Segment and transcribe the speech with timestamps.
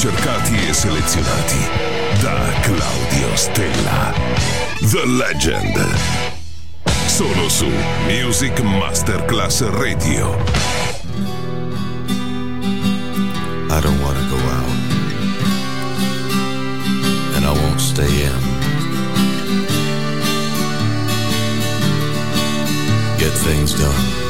[0.00, 1.58] Brani ricercati e selezionati
[2.22, 4.14] da Claudio Stella.
[4.90, 5.94] The Legend.
[7.06, 7.68] Solo su
[8.06, 10.34] Music Masterclass Radio.
[13.68, 14.70] I don't want to go out.
[17.36, 18.40] And I won't stay in.
[23.18, 24.29] Get things done.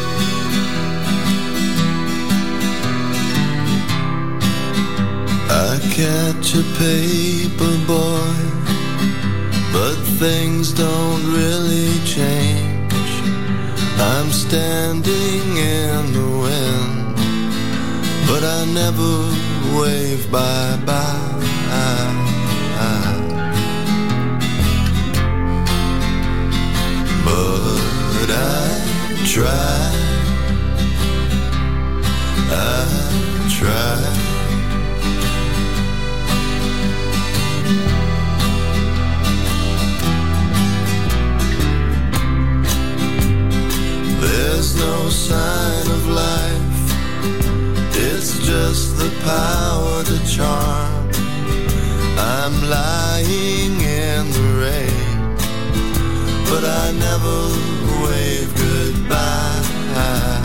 [5.72, 8.34] I catch a paper boy,
[9.72, 12.92] but things don't really change.
[13.96, 17.16] I'm standing in the wind,
[18.26, 19.12] but I never
[19.78, 21.40] wave bye bye.
[27.24, 29.92] But I try,
[32.50, 34.29] I try.
[44.30, 46.80] There's no sign of life.
[48.06, 51.10] It's just the power to charm.
[52.16, 55.36] I'm lying in the rain,
[56.48, 57.38] but I never
[58.04, 60.39] wave goodbye.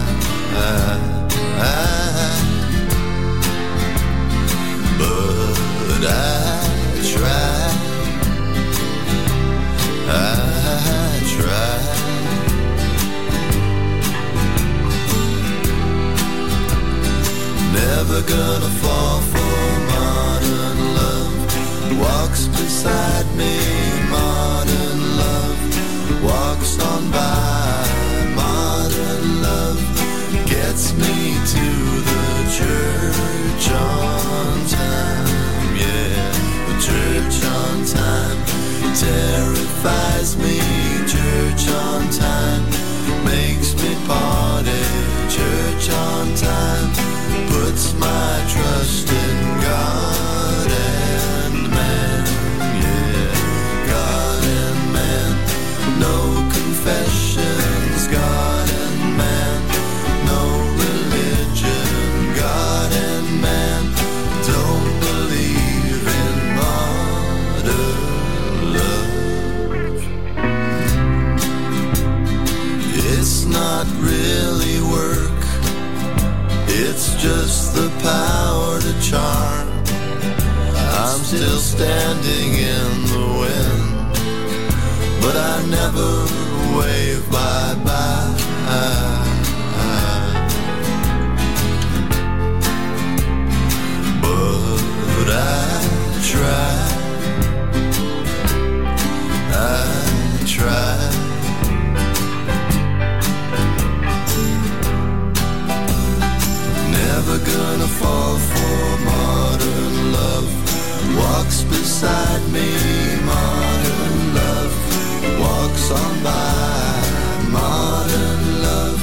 [115.91, 119.01] On by, modern love.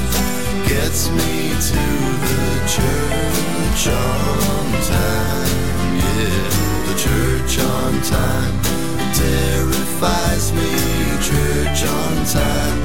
[0.68, 1.84] Gets me to
[2.28, 5.96] the church on time.
[6.02, 6.48] Yeah,
[6.88, 8.56] the church on time.
[9.14, 10.70] Terrifies me,
[11.20, 12.81] church on time.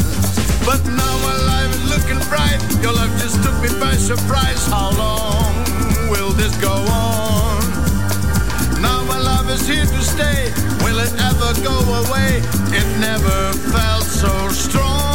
[0.65, 2.59] But now my life is looking bright.
[2.81, 4.67] Your love just took me by surprise.
[4.67, 5.53] How long
[6.09, 7.61] will this go on?
[8.81, 10.51] Now my love is here to stay.
[10.83, 12.41] Will it ever go away?
[12.77, 15.14] It never felt so strong.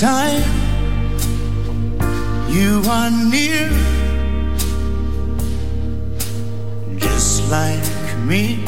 [0.00, 0.42] time
[2.50, 3.70] you are near,
[6.98, 8.65] just like me.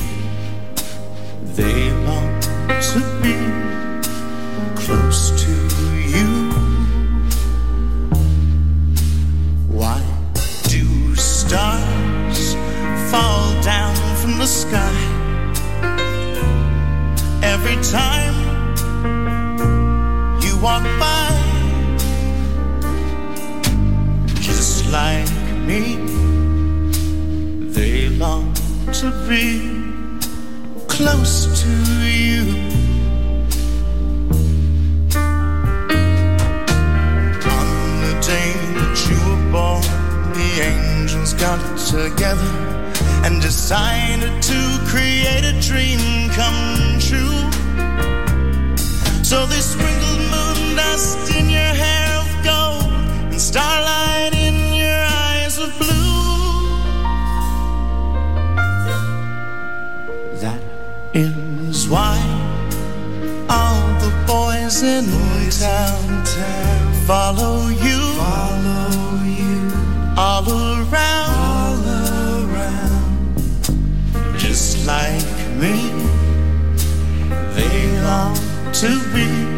[78.81, 79.58] to be.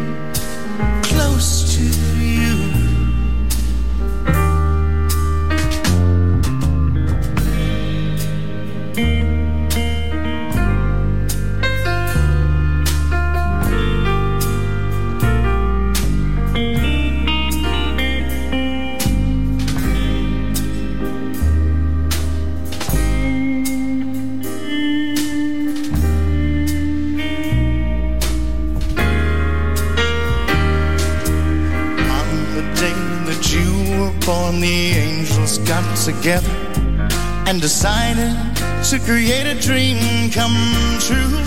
[40.31, 41.45] come true.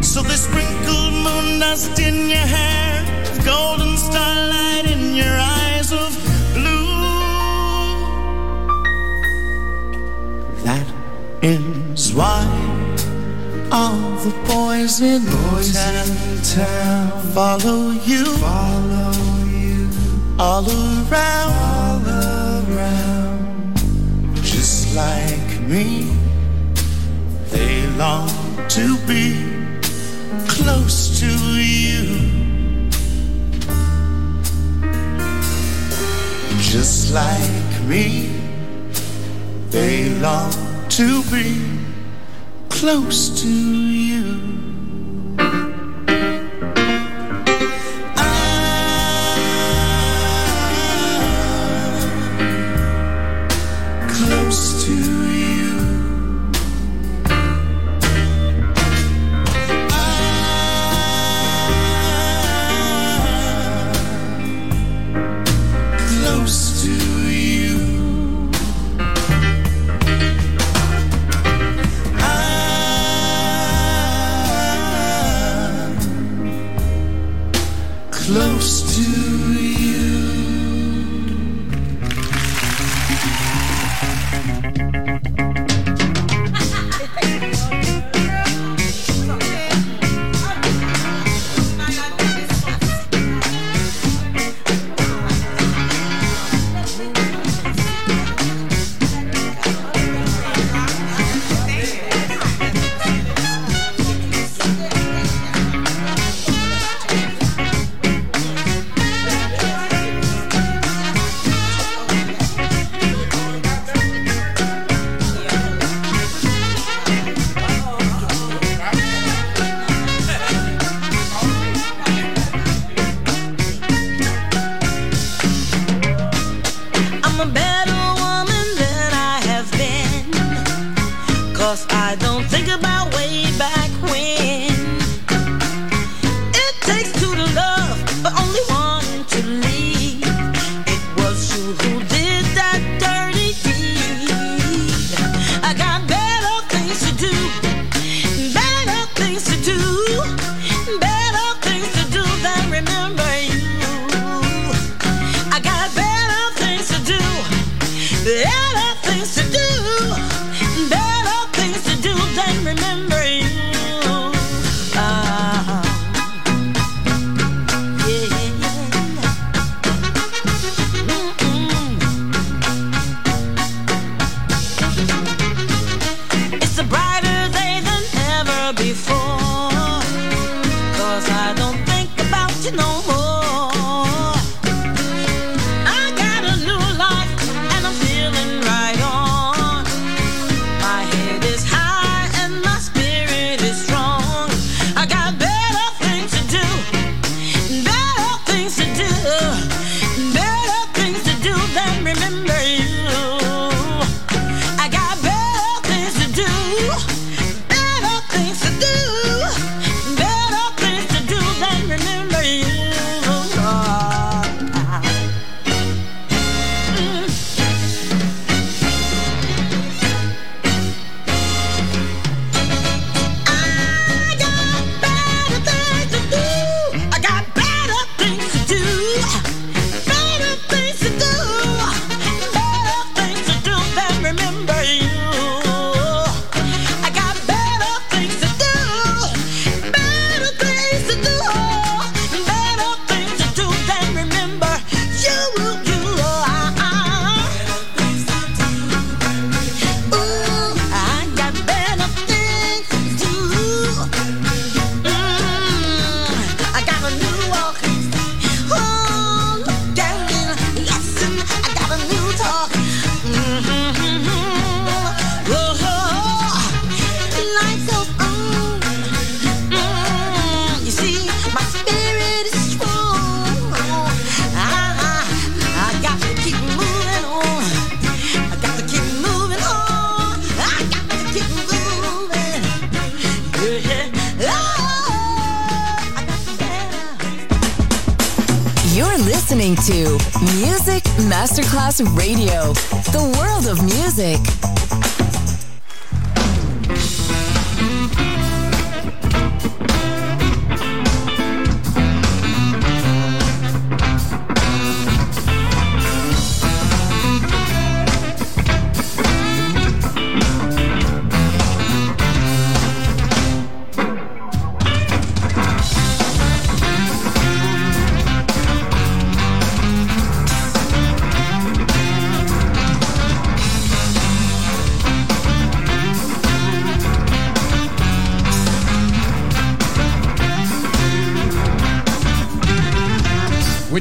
[0.00, 3.04] So they sprinkled moon dust in your hair,
[3.44, 6.10] golden starlight in your eyes of
[6.54, 6.86] blue.
[10.62, 10.86] That
[11.42, 12.46] is why
[13.72, 18.24] all the boys in boys town, town follow you.
[18.36, 18.65] Follow
[42.86, 43.75] close to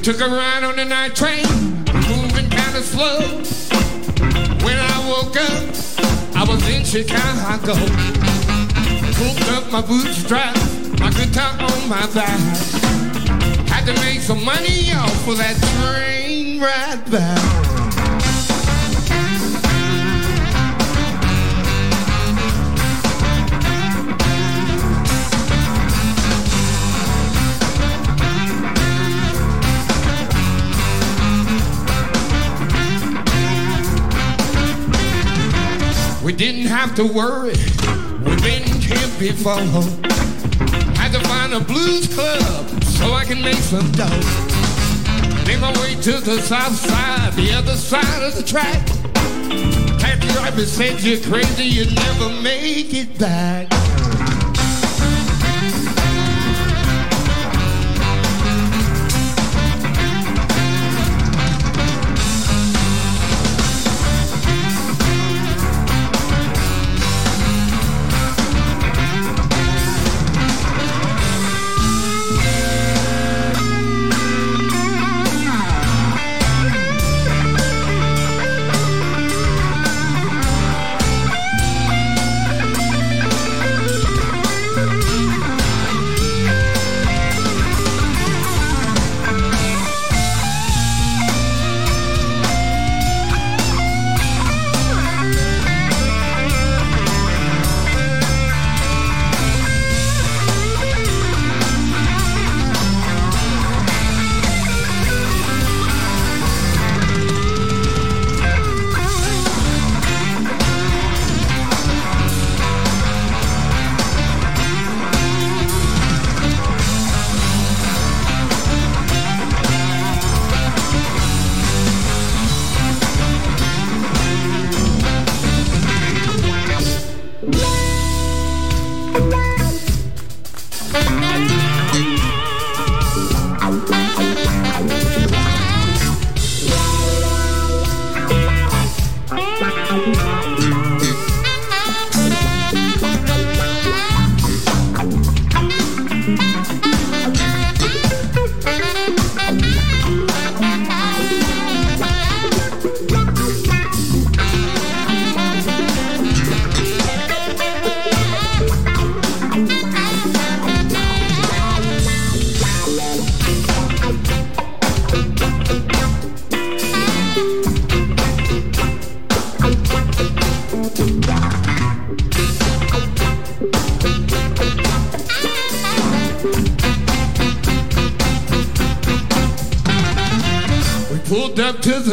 [0.06, 1.44] took a ride on the night train,
[2.08, 3.22] moving kinda slow.
[4.64, 5.76] When I woke up,
[6.36, 7.74] I was in Chicago.
[9.18, 12.40] Pulled up my bootstraps, my guitar on my back.
[13.68, 17.75] Had to make some money off for that train ride back.
[36.96, 37.56] to worry.
[38.24, 40.06] Women can't be found.
[40.96, 44.06] Had to find a blues club so I can make some dough.
[45.46, 48.86] Made my way to the south side, the other side of the track.
[50.00, 53.75] Taxi driver said you're crazy, you never make it back.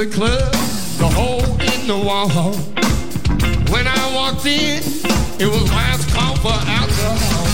[0.04, 0.52] The club,
[0.98, 2.54] the hole in the wall.
[3.70, 4.82] When I walked in,
[5.38, 7.46] it was last call for alcohol.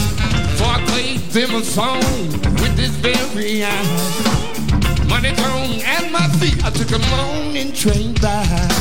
[0.57, 2.01] So I played them a song
[2.61, 3.68] with this very eye.
[5.09, 8.78] Money thrown at my feet, I took a morning train back.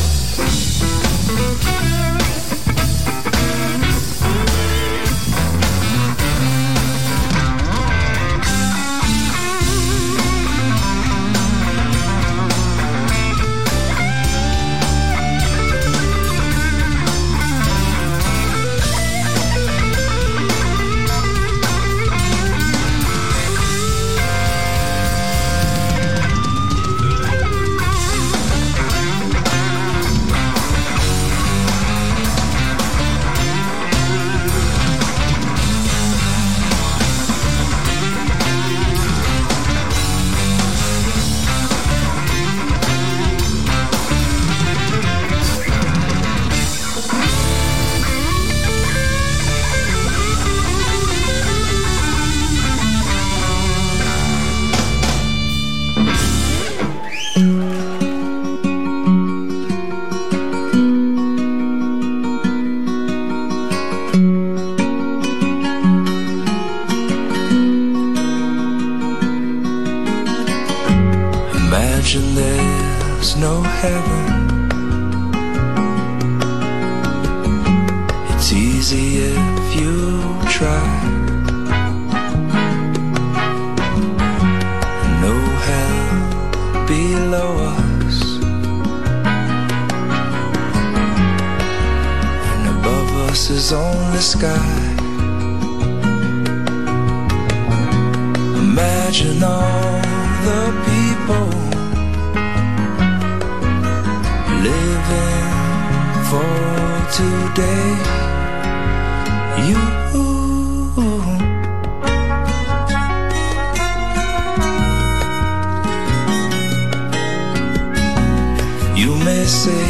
[119.47, 119.87] Say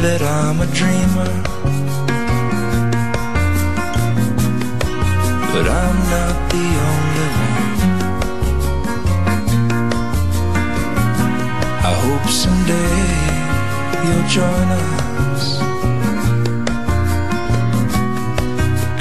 [0.00, 1.32] that I'm a dreamer,
[5.52, 7.68] but I'm not the only one.
[11.84, 13.02] I hope someday
[14.04, 15.44] you'll join us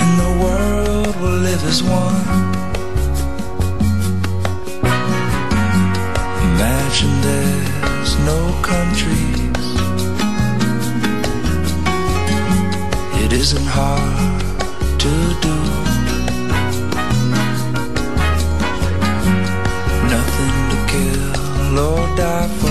[0.02, 2.28] and the world will live as one.
[6.50, 9.35] Imagine there's no countries.
[13.46, 14.42] Isn't hard
[15.00, 15.12] to
[15.46, 15.56] do.
[20.14, 22.65] Nothing to kill or die for.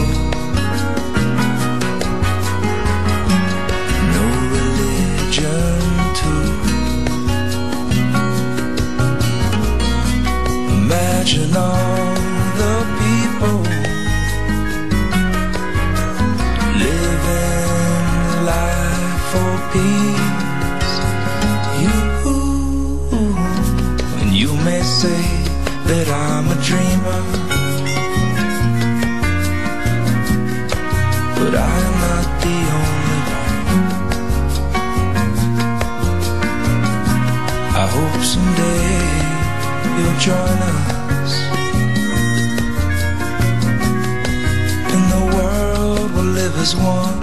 [46.64, 47.20] As one.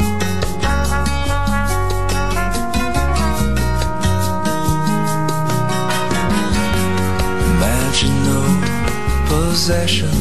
[7.49, 8.41] Imagine no
[9.27, 10.20] possessions.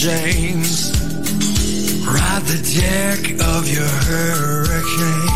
[0.00, 0.92] James.
[2.06, 5.29] Ride the deck of your hurricane.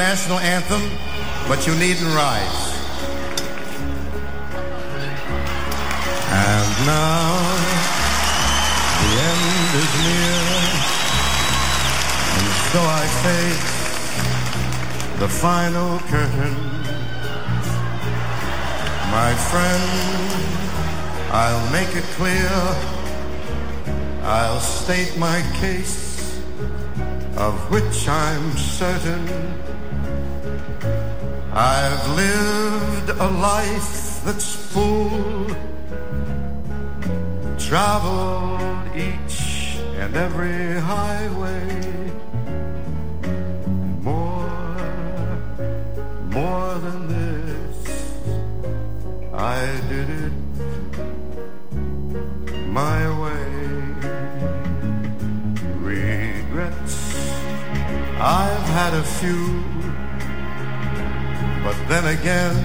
[0.00, 0.80] National anthem,
[1.46, 2.60] but you needn't rise.
[6.32, 7.26] And now
[9.02, 10.40] the end is near.
[12.36, 13.70] and so I face
[15.20, 16.56] the final curtain.
[19.18, 19.84] My friend,
[21.30, 22.52] I'll make it clear.
[24.22, 26.40] I'll state my case,
[27.36, 29.60] of which I'm certain.
[31.52, 35.46] I've lived a life that's full,
[37.58, 42.12] traveled each and every highway.
[44.00, 44.48] More,
[46.30, 48.16] more than this,
[49.34, 50.32] I did it
[52.68, 53.44] my way.
[55.80, 56.96] Regrets,
[58.20, 59.64] I've had a few,
[61.70, 62.56] but then again,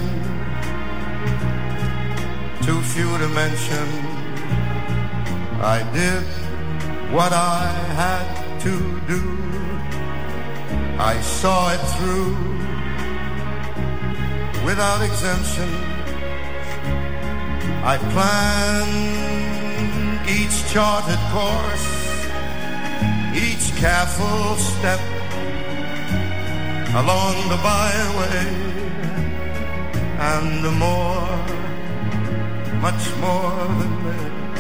[2.66, 3.88] too few to mention.
[5.62, 6.24] I did
[7.14, 7.68] what I
[8.02, 8.28] had
[8.66, 8.74] to
[9.14, 9.22] do.
[10.98, 12.34] I saw it through
[14.66, 15.70] without exemption.
[17.94, 19.06] I planned
[20.38, 21.88] each charted course,
[23.46, 25.02] each careful step
[26.96, 28.85] along the byway,
[30.34, 31.38] and more,
[32.86, 34.60] much more than this,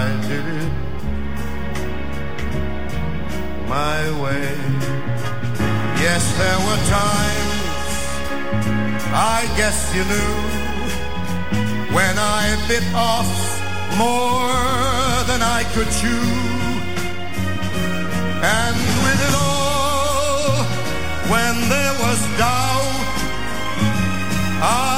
[0.00, 0.72] I did it
[3.68, 4.48] my way.
[6.04, 7.94] Yes, there were times,
[9.38, 10.34] I guess you knew,
[11.96, 13.32] when I bit off
[14.04, 14.54] more
[15.28, 16.28] than I could chew.
[18.58, 20.62] And with it all,
[21.32, 23.17] when there was doubt,
[24.60, 24.97] I